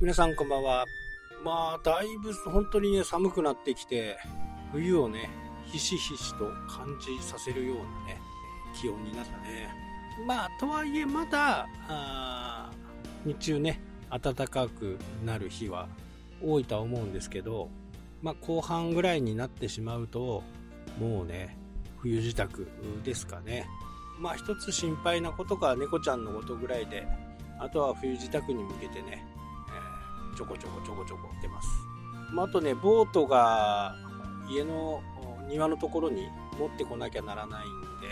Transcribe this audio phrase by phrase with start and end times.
[0.00, 0.86] 皆さんこんばんは。
[1.44, 4.16] まあ、だいぶ本当にね、寒くなってきて、
[4.72, 5.28] 冬をね、
[5.66, 8.18] ひしひしと感じさせるようなね、
[8.74, 9.68] 気温になったね。
[10.26, 12.70] まあ、とはいえまだ、あ
[13.26, 13.78] 日中ね、
[14.08, 15.86] 暖かくなる日は
[16.42, 17.68] 多いとは思うんですけど、
[18.22, 20.42] まあ、後半ぐらいになってしまうと、
[20.98, 21.58] もうね、
[21.98, 22.66] 冬支度
[23.04, 23.66] ですかね。
[24.18, 27.06] まあ、一つ心配なことが猫ちゃんのことぐらいで、
[27.58, 29.26] あとは冬支度に向けてね、
[30.36, 31.68] ちょこちょこちょこちょこ出ます。
[32.32, 33.94] まあ、あとね、ボートが
[34.48, 35.02] 家の
[35.48, 38.08] 庭のところに持ってこなきゃならないんで、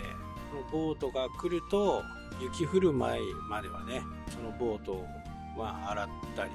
[0.51, 2.03] そのボートが来ると、
[2.41, 5.07] 雪降る前まではね、そのボートを、
[5.59, 6.51] 洗ったり、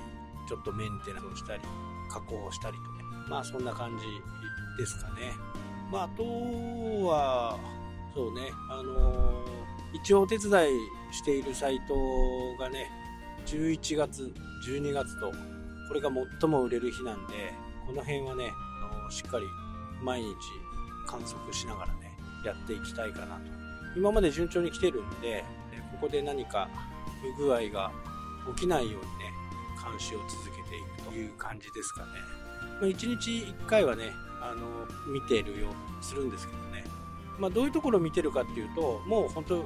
[0.48, 1.62] ちょっとメンテナンスをしたり、
[2.10, 4.06] 加工したりとね、まあそんな感じ
[4.78, 5.34] ですかね。
[5.92, 6.24] まああと
[7.06, 7.58] は、
[8.14, 11.94] そうね、あのー一応お手伝いしているサイト
[12.60, 12.90] がね、
[13.46, 14.34] 11月、
[14.68, 15.32] 12月と、
[15.94, 16.10] これが
[16.42, 17.54] 最も売れる日なんで、
[17.86, 18.52] この辺はね、
[18.92, 19.46] あのしっかり
[20.02, 20.34] 毎日
[21.06, 23.42] 観測しながらね、やっていきたいかなと。
[23.96, 25.46] 今まで順調に来てるんで、
[25.92, 26.68] ここで何か
[27.38, 27.92] 不具合が
[28.56, 29.32] 起きないようにね、
[29.88, 32.08] 監視を続けていくという感じですかね。
[32.82, 36.86] まあ、1日1回はね、あの、見てるようにするんですけどね。
[37.38, 39.64] まあ、どういうところを見てるかっていうと、もう本当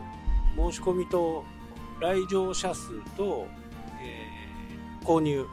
[0.71, 1.45] 申し込みと
[2.01, 3.47] 来場者数と、
[4.01, 5.47] えー、購入、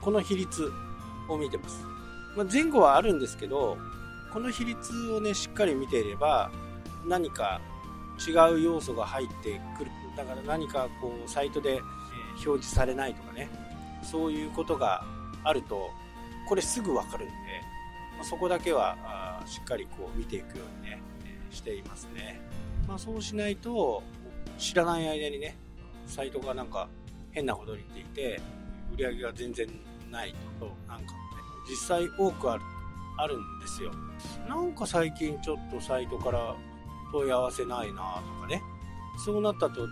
[0.00, 0.72] この比率
[1.28, 1.84] を見てます。
[2.36, 3.76] まあ、前後はあるんですけど、
[4.32, 6.50] この比率をね、しっかり見ていれば、
[7.06, 7.60] 何か
[8.26, 9.90] 違う要素が入ってくる。
[10.16, 11.80] だから何かこう、サイトで、え、
[12.46, 13.48] 表示されないとかね、
[14.02, 15.04] そういうことが
[15.44, 15.90] あると、
[16.48, 17.34] これすぐわかるんで、
[18.16, 21.02] まあ、そこだけはしっかりこう見ていくようにね、
[21.50, 22.40] していますね。
[22.86, 24.02] まあ、そうしないと、
[24.58, 25.56] 知らない間にね、
[26.06, 26.88] サイトがなんか
[27.32, 28.40] 変なことに言っていて、
[28.94, 29.68] 売り上げが全然
[30.10, 31.18] ないとなんかね、
[31.68, 32.62] 実際多くある、
[33.18, 33.92] あるんですよ。
[34.48, 36.54] なんか最近ちょっとサイトから
[37.12, 38.62] 問い合わせないなとかね、
[39.24, 39.86] そうなったと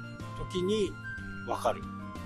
[0.50, 0.90] 時に
[1.48, 1.82] わかる。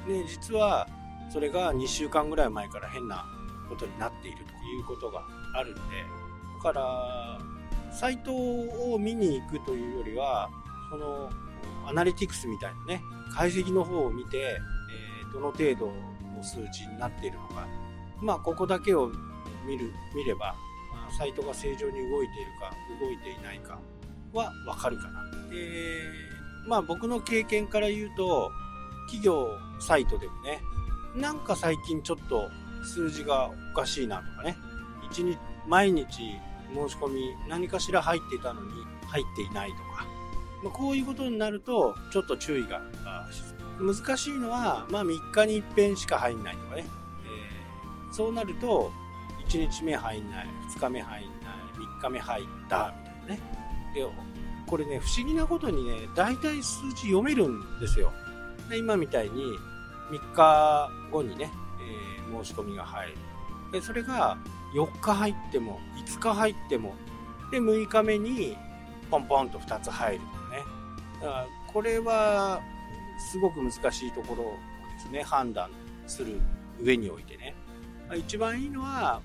[0.06, 0.89] ね、実は
[1.31, 3.25] それが2週間ぐらい前から変な
[3.69, 5.22] ことになっているということが
[5.55, 5.81] あるんで、
[6.57, 7.39] だから、
[7.93, 10.51] サイトを見に行くというよりは、
[10.91, 11.31] その
[11.87, 13.03] アナリティクスみたいなね、
[13.33, 17.67] 解析の方を見て、えー、どの程度の数値になっているのか、
[18.22, 19.10] まあ、ここだけを
[19.66, 20.54] 見る、見れば、
[20.92, 23.78] まあ、サイトが正常に動いているか、動いていないか
[24.32, 25.25] はわかるかな。
[25.50, 26.04] で、
[26.66, 28.50] まあ、僕の経験から言うと、
[29.06, 29.48] 企業
[29.80, 30.60] サイトでもね、
[31.16, 32.48] なんか最近ちょっと
[32.84, 34.56] 数字がおかしいなとかね、
[35.10, 38.72] 一日、毎日申し込み何かしら入っていたのに
[39.06, 40.06] 入っていないとか、
[40.62, 42.80] まあ、こういうことになると、ちょっと注意が
[43.80, 46.86] 難しいのは、まあ、3日に一遍しか入んないとかね。
[48.12, 48.91] そうなると、
[49.48, 51.32] 1日目入んない、2日目入んない、
[51.98, 53.41] 3日目入った、みたいなね。
[53.94, 54.06] で、
[54.66, 58.12] これね、不思議なことにね、大体数字読めるんですよ。
[58.69, 59.44] で今みたいに、
[60.10, 61.50] 3日後にね、
[61.81, 63.16] えー、申し込みが入る。
[63.72, 64.38] で、それが
[64.75, 66.94] 4日入っても、5日入っても、
[67.50, 68.56] で、6日目に
[69.10, 70.21] ポンポンと2つ入る
[71.21, 72.60] だからこれは
[73.31, 75.71] すごく難しいところですね判断
[76.06, 76.41] する
[76.81, 77.54] 上においてね
[78.16, 79.21] 一番いいのは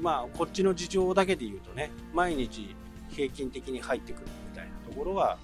[0.00, 2.74] まあこっちの事情だけで言うとね毎日
[3.10, 5.38] 平均的に入ってくるみたいなところは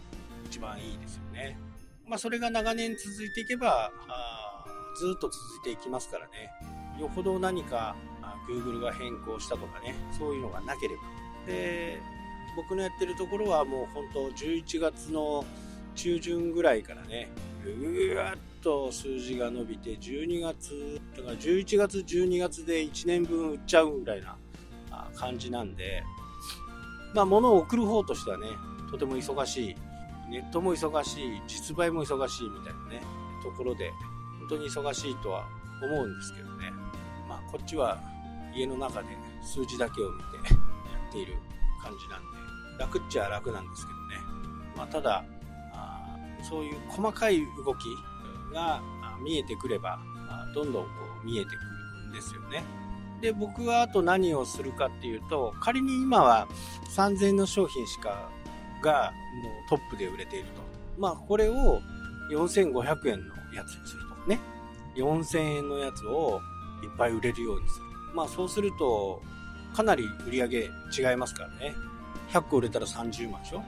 [0.47, 1.59] 一番いいですよね。
[2.07, 4.65] まあそれが長年続いていけばあ
[4.99, 6.51] ずっと続いていきますからね。
[6.99, 7.95] よほど何か
[8.49, 11.03] Google が変更したとかねそういうのがなければ。
[11.47, 12.01] で
[12.57, 15.45] 僕のやってるところはもう本当11月の
[15.95, 17.31] 中旬ぐらいからね、
[17.65, 24.37] ぐわっと数字が伸びて、12月、だから11月、12月で1年分売っちゃうぐらいな
[25.15, 26.03] 感じなんで、
[27.15, 28.47] まあ物を送る方としてはね、
[28.91, 29.77] とても忙しい、
[30.31, 33.03] ネットも忙しい、実売も忙しいみたいなね、
[33.43, 33.91] ところで、
[34.41, 35.47] 本当に忙しいとは
[35.83, 36.71] 思うんですけどね、
[37.29, 38.01] まあこっちは
[38.55, 39.09] 家の中で
[39.43, 40.43] 数字だけを見てや
[41.09, 41.35] っている
[41.83, 44.17] 感じなんで、楽っちゃ楽なんですけどね、
[44.77, 45.25] まあただ、
[46.49, 47.85] そういう細かい動き
[48.53, 48.83] が
[49.23, 49.99] 見えてくれば、
[50.55, 50.91] どんどんこ
[51.23, 52.63] う見えてくるんですよね。
[53.21, 56.49] で、僕はあと何をするかっていうと、仮に今は
[56.97, 58.31] 3000円の商品しか
[58.83, 59.13] が
[59.43, 60.63] もうトップで売れていると。
[60.99, 61.81] まあ、これを
[62.31, 64.39] 4500円のやつにするとかね。
[64.97, 66.41] 4000円のやつを
[66.83, 67.87] いっぱい売れるようにする。
[68.15, 69.23] まあ、そうすると、
[69.75, 71.75] かなり売り上げ違いますからね。
[72.33, 73.63] 100個売れたら30万でしょ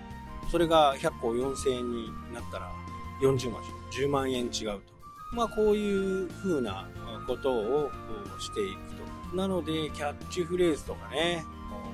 [0.51, 2.71] それが100個4000円になったら
[3.23, 4.81] 40万10万円違うと。
[5.33, 6.89] まあこういう風な
[7.27, 7.91] ことを
[8.39, 8.95] していく
[9.31, 9.37] と。
[9.37, 11.45] なので、キャッチフレーズとかね、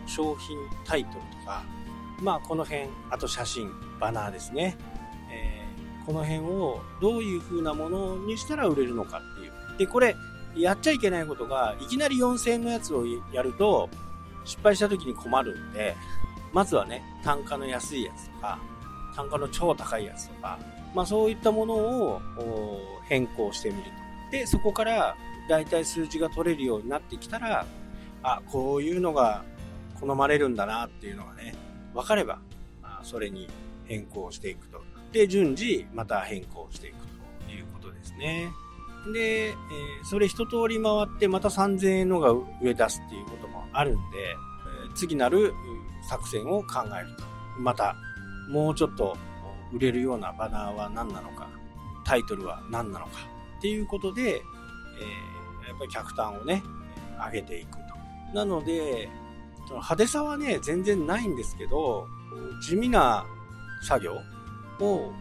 [0.06, 1.62] 商品タイトルとか、
[2.20, 3.70] まあこの辺、あと写真、
[4.00, 4.76] バナーですね。
[5.30, 9.52] えー、この辺をどういう風なものにしたら売れるのかっていう。
[9.78, 10.16] で、これ、
[10.56, 13.88] やっちゃいけないことが、いきなり4000円のやつをやると、
[14.44, 15.94] 失敗した時に困るんで、
[16.52, 18.58] まずはね、単価の安いやつとか、
[19.18, 20.60] 単価の超高いやつとか、
[20.94, 22.20] まあそういったものを
[23.08, 23.90] 変更してみると。
[24.30, 25.16] で、そこから
[25.48, 27.66] だいたい数字が取れるようになってきたら、
[28.22, 29.42] あ、こういうのが
[30.00, 31.56] 好まれるんだなっていうのがね、
[31.94, 32.38] 分かれば、
[32.80, 33.48] まあ、それに
[33.86, 34.80] 変更していくと。
[35.10, 36.98] で、順次また変更していく
[37.46, 38.50] ということですね。
[39.12, 39.54] で、えー、
[40.04, 42.30] それ一通り回ってまた3000円のが
[42.62, 44.00] 上出すっていうこともあるんで、
[44.90, 45.52] え、次なる
[46.08, 47.24] 作戦を考えると。
[47.58, 47.96] また、
[48.48, 49.16] もうちょっと
[49.72, 51.48] 売れるようなバナーは何なのか、
[52.04, 53.12] タイトルは何なのか
[53.58, 56.62] っていうことで、えー、やっぱり客単をね、
[57.26, 57.78] 上げていくと。
[58.34, 59.08] なので、
[59.68, 62.06] 派手さはね、全然ないんですけど、
[62.62, 63.26] 地味な
[63.82, 64.14] 作業
[64.80, 65.12] を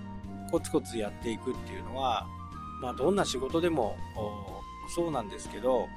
[0.52, 2.26] コツコツやっていくっていうのは、
[2.82, 3.98] まあ、どんな仕事でも
[4.96, 5.88] そうなんですけど、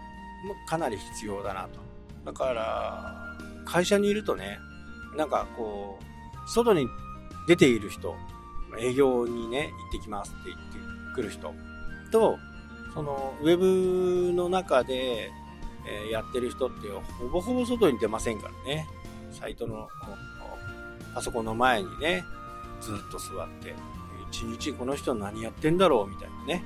[0.66, 1.80] かなり必要だなと。
[2.24, 4.58] だから、会社にいるとね、
[5.16, 6.88] なんかこう、外に
[7.50, 8.14] 出ている人、
[8.78, 11.52] 営業にね、行ってきますって言ってくる人
[12.12, 12.38] と、
[12.94, 15.32] その、ウェブの中で、
[15.84, 16.88] え、やってる人って
[17.18, 18.86] ほぼほぼ外に出ませんからね。
[19.32, 19.88] サイトの
[21.12, 22.22] パソコンの前にね、
[22.80, 23.74] ずっと座って、
[24.30, 26.62] 一日この人何やってんだろうみたいなね、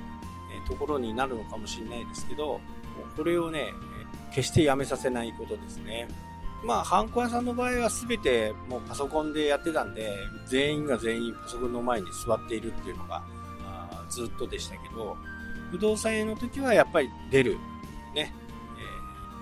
[0.65, 2.61] え、ところになるのかもしれないですけど、
[3.17, 3.73] これをね、
[4.35, 6.07] 決してやめさせないことですね。
[6.65, 10.17] まあ、ハンコ屋さんの場合は全てもうパソコンでやってたんで、
[10.47, 13.23] 全員が全員パソコンの前に座っているっていうのが、
[13.63, 15.15] あずっとでしたけど、
[15.69, 17.57] 不動産屋の時はやっぱり出る、
[18.15, 18.33] ね、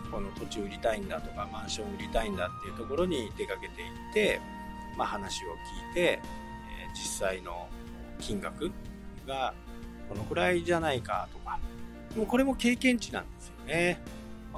[0.06, 4.42] えー、この土地売りたいんだとか、マンション売りたいんだっていうところに出かけていって、
[4.98, 7.70] まあ、話を聞いて、えー、実際の
[8.20, 8.70] 金額
[9.26, 9.54] が
[10.10, 11.58] このくらいじゃないかとか、
[12.18, 14.02] もうこれも経験値なんですよね。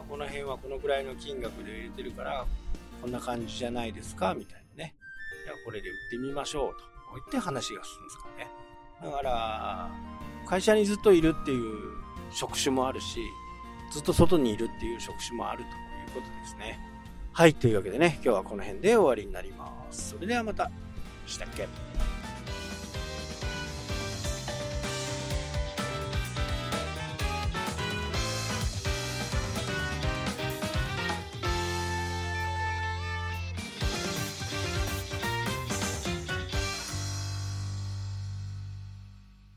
[0.09, 2.45] この辺はこのくらいの金額で入れてるから、
[3.01, 4.95] こんな感じじゃないですかみたいなね。
[5.45, 6.79] いや、これで売ってみましょうと。
[7.09, 8.47] こう言って話が進むんですかね。
[9.03, 9.89] だから、
[10.47, 11.73] 会社にずっといるっていう
[12.31, 13.19] 職種もあるし、
[13.91, 16.79] ずっと外にいるっていう職種もあるということですね。
[17.31, 20.11] はい、というわけでね、今日はこの辺で終わりになります。
[20.11, 20.71] それではまた。
[21.27, 21.67] したっけ？